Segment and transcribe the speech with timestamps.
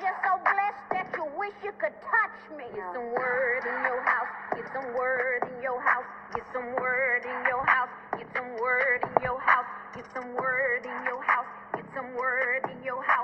[0.00, 2.64] Just so blessed that you wish you could touch me.
[2.74, 4.32] Get some word in your house.
[4.56, 6.04] Get some word in your house.
[6.34, 7.90] Get some word in your house.
[8.18, 9.66] Get some word in your house.
[9.94, 11.46] Get some word in your house.
[11.76, 13.23] Get some word in your house.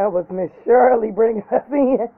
[0.00, 2.08] That was Miss Shirley bringing us in.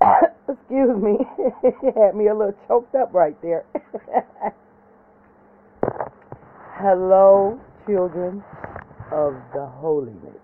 [0.48, 1.18] Excuse me,
[1.94, 3.64] had me a little choked up right there.
[6.74, 8.42] Hello, children
[9.12, 10.40] of the holiness.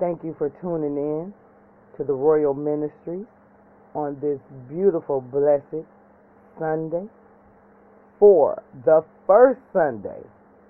[0.00, 1.32] Thank you for tuning in
[1.96, 3.24] to the Royal Ministry
[3.94, 5.86] on this beautiful, blessed
[6.58, 7.06] Sunday
[8.18, 10.20] for the first Sunday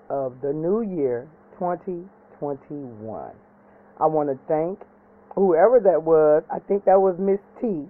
[0.09, 3.31] of the new year 2021.
[3.99, 4.79] I want to thank
[5.35, 6.43] whoever that was.
[6.51, 7.87] I think that was Miss T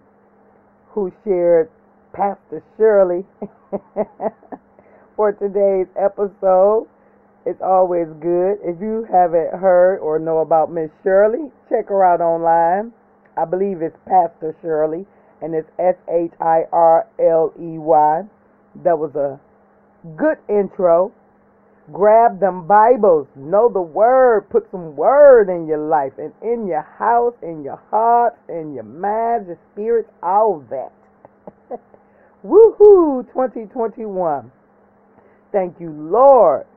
[0.92, 1.70] who shared
[2.14, 3.26] Pastor Shirley
[5.16, 6.88] for today's episode.
[7.46, 8.58] It's always good.
[8.64, 12.92] If you haven't heard or know about Miss Shirley, check her out online.
[13.38, 15.06] I believe it's Pastor Shirley,
[15.42, 18.24] and it's S H I R L E Y.
[18.84, 19.40] That was a
[20.18, 21.14] good intro.
[21.92, 23.28] Grab them Bibles.
[23.36, 24.50] Know the word.
[24.50, 28.84] Put some word in your life and in your house, in your heart, in your
[28.84, 30.92] mind, your spirit, all that.
[32.46, 33.28] Woohoo!
[33.28, 34.52] 2021.
[35.52, 36.68] Thank you, Lord,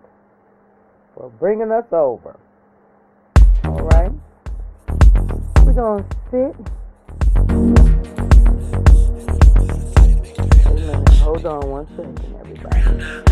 [1.14, 2.38] for bringing us over.
[3.64, 4.10] All right.
[5.64, 6.56] We're going to sit.
[11.18, 13.31] Hold on one second, everybody.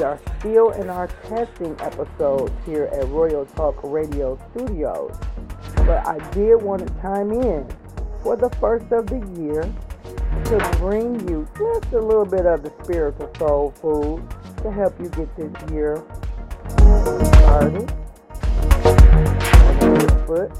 [0.00, 5.14] We are still in our testing episodes here at Royal Talk Radio Studios.
[5.76, 7.68] But I did want to chime in
[8.22, 9.60] for the first of the year
[10.44, 14.26] to bring you just a little bit of the spiritual soul food
[14.62, 16.02] to help you get this year
[16.78, 17.92] started
[20.26, 20.50] foot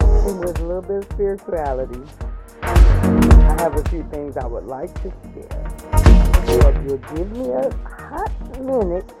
[0.00, 2.02] and with a little bit of spirituality.
[2.62, 6.11] I have a few things I would like to share.
[6.44, 9.12] If you'll give me a hot minute,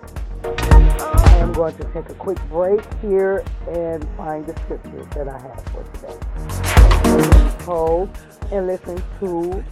[0.44, 5.38] I am going to take a quick break here and find the scripture that I
[5.38, 7.64] have for today.
[7.64, 8.10] Hold
[8.50, 9.64] and listen to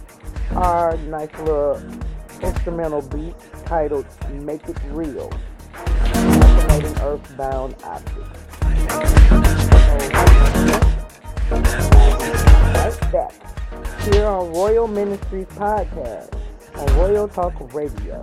[0.55, 1.81] our nice little
[2.41, 5.29] instrumental beat titled Make It Real,
[5.73, 8.39] Fascinating Earthbound Objects.
[12.73, 13.33] Right back
[14.03, 16.40] here on Royal Ministries Podcast
[16.81, 18.21] on Royal Talk Radio.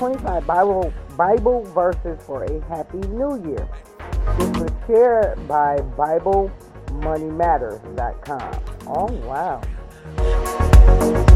[0.00, 3.68] 25 Bible Bible verses for a Happy New Year.
[4.38, 8.62] This was shared by BibleMoneyMatters.com.
[8.86, 9.60] Oh wow.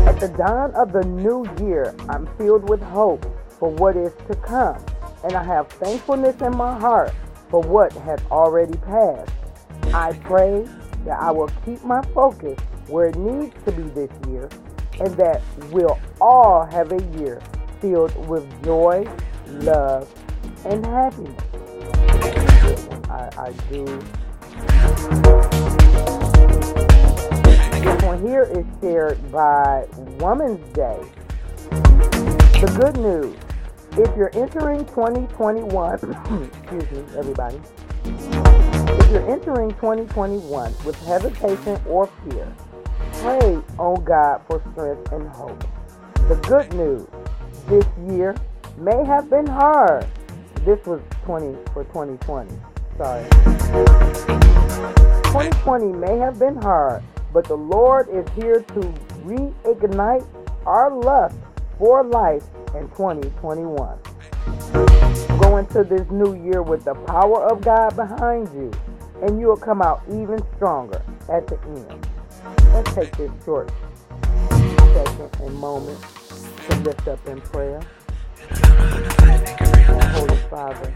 [0.09, 3.27] At the dawn of the new year, I'm filled with hope
[3.59, 4.83] for what is to come,
[5.25, 7.13] and I have thankfulness in my heart
[7.51, 9.31] for what has already passed.
[9.93, 10.67] I pray
[11.05, 14.49] that I will keep my focus where it needs to be this year
[15.01, 17.43] and that we'll all have a year
[17.85, 19.07] filled with joy,
[19.47, 20.09] love,
[20.65, 21.39] and happiness.
[23.11, 23.85] I, I do.
[27.83, 29.87] This one here is shared by
[30.19, 30.99] Woman's Day.
[31.69, 33.37] The good news.
[33.99, 35.95] If you're entering 2021,
[36.63, 37.61] excuse me, everybody.
[38.07, 42.51] If you're entering 2021 with hesitation or fear,
[43.13, 45.63] pray on God for strength and hope.
[46.29, 47.07] The good news
[47.69, 48.35] this year
[48.77, 50.07] may have been hard.
[50.65, 52.51] This was 20 for 2020.
[52.97, 53.25] Sorry.
[55.25, 57.03] 2020 may have been hard,
[57.33, 58.81] but the Lord is here to
[59.25, 60.27] reignite
[60.67, 61.37] our lust
[61.79, 62.45] for life
[62.75, 63.99] in 2021.
[65.41, 68.71] Go into this new year with the power of God behind you,
[69.23, 72.09] and you will come out even stronger at the end.
[72.73, 73.71] Let's take this short
[74.95, 75.99] second and moment
[76.69, 77.81] to lift up in prayer.
[80.13, 80.95] Holy Father,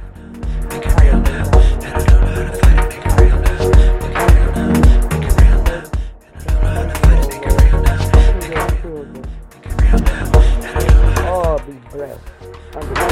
[11.66, 12.20] be blessed
[12.74, 13.06] under the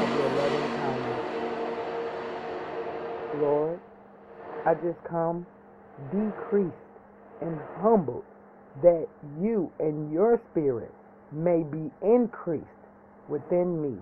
[0.00, 1.22] of your loving kindness.
[3.40, 3.80] Lord,
[4.64, 5.46] I just come
[6.12, 6.76] decreased
[7.40, 8.24] and humbled
[8.82, 9.08] that
[9.40, 10.92] you and your spirit
[11.32, 12.66] may be increased
[13.28, 13.98] within me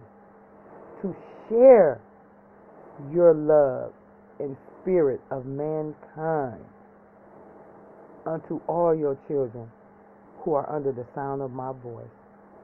[1.02, 1.14] to
[1.48, 2.00] share
[3.12, 3.92] your love
[4.38, 6.64] and spirit of mankind
[8.26, 9.70] unto all your children
[10.38, 12.06] who are under the sound of my voice.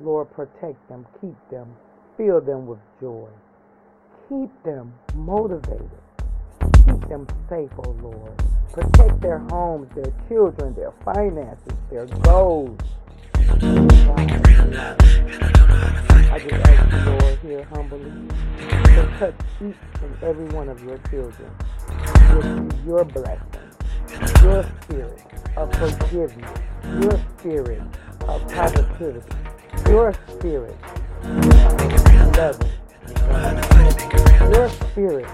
[0.00, 1.74] Lord, protect them, keep them,
[2.16, 3.28] fill them with joy,
[4.28, 5.90] keep them motivated,
[6.60, 8.32] keep them safe, O Lord.
[8.72, 12.78] Protect their homes, their children, their finances, their goals.
[13.62, 13.64] I
[16.38, 18.12] just ask you, Lord, here humbly,
[18.58, 21.50] to touch each and every one of your children.
[22.36, 23.70] With your blessing,
[24.42, 25.22] your spirit
[25.56, 26.60] of forgiveness,
[27.00, 27.82] your spirit
[28.28, 29.36] of positivity,
[29.88, 30.76] your spirit.
[31.22, 31.72] Of
[32.36, 32.72] loving,
[34.52, 35.28] your spirit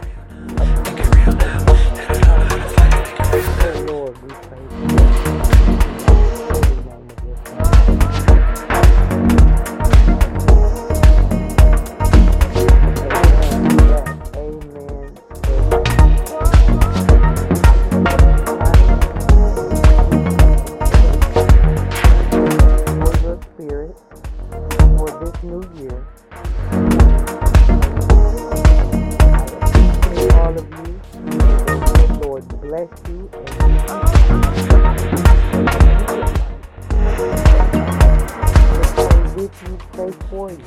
[39.95, 40.59] say for you.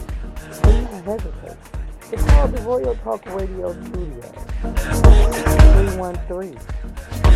[0.62, 1.58] Please hesitate.
[2.12, 4.22] It's called the Royal Talk Radio Studio.